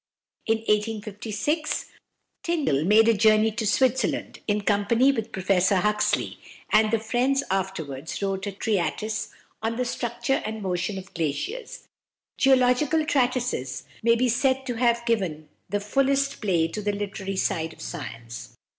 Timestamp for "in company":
4.47-5.11